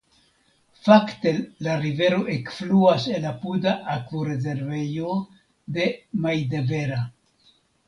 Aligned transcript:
Fakte 0.85 1.33
la 1.67 1.75
rivero 1.83 2.21
ekfluas 2.37 3.05
el 3.19 3.29
apuda 3.33 3.75
akvorezervejo 3.97 5.15
de 5.79 5.89
Maidevera. 6.27 7.01